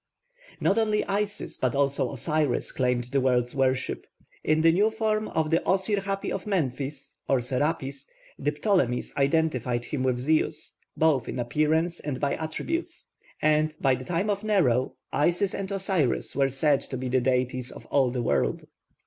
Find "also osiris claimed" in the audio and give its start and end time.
1.75-3.03